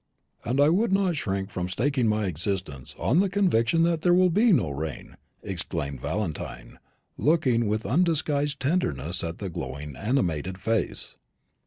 "And 0.43 0.59
I 0.59 0.69
would 0.69 0.91
not 0.91 1.15
shrink 1.15 1.51
from 1.51 1.69
staking 1.69 2.07
my 2.07 2.25
existence 2.25 2.95
on 2.97 3.19
the 3.19 3.29
conviction 3.29 3.83
that 3.83 4.01
there 4.01 4.15
will 4.15 4.31
be 4.31 4.51
no 4.51 4.71
rain," 4.71 5.15
exclaimed 5.43 6.01
Valentine, 6.01 6.79
looking 7.19 7.67
with 7.67 7.85
undisguised 7.85 8.59
tenderness 8.59 9.23
at 9.23 9.37
the 9.37 9.47
glowing 9.47 9.95
animated 9.95 10.57
face. 10.59 11.17